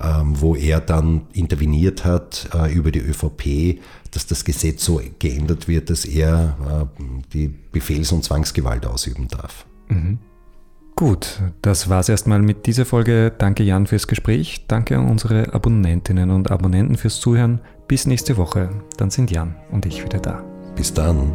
ähm, 0.00 0.40
wo 0.40 0.56
er 0.56 0.80
dann 0.80 1.26
interveniert 1.32 2.04
hat 2.04 2.48
äh, 2.54 2.72
über 2.72 2.90
die 2.90 3.00
ÖVP, 3.00 3.80
dass 4.10 4.26
das 4.26 4.44
Gesetz 4.44 4.84
so 4.84 5.00
geändert 5.18 5.68
wird, 5.68 5.90
dass 5.90 6.04
er 6.04 6.88
äh, 6.98 7.02
die 7.32 7.48
Befehls- 7.48 8.12
und 8.12 8.24
Zwangsgewalt 8.24 8.86
ausüben 8.86 9.28
darf. 9.28 9.66
Mhm. 9.88 10.18
Gut, 10.94 11.40
das 11.62 11.88
war's 11.88 12.08
erstmal 12.08 12.40
mit 12.42 12.66
dieser 12.66 12.84
Folge. 12.84 13.32
Danke 13.36 13.62
Jan 13.62 13.86
fürs 13.86 14.06
Gespräch. 14.06 14.66
Danke 14.68 14.96
an 14.96 15.08
unsere 15.08 15.52
Abonnentinnen 15.54 16.30
und 16.30 16.50
Abonnenten 16.50 16.96
fürs 16.96 17.18
Zuhören. 17.20 17.60
Bis 17.88 18.06
nächste 18.06 18.36
Woche. 18.36 18.70
Dann 18.98 19.10
sind 19.10 19.30
Jan 19.30 19.56
und 19.70 19.86
ich 19.86 20.04
wieder 20.04 20.20
da. 20.20 20.44
Bis 20.76 20.92
dann. 20.92 21.32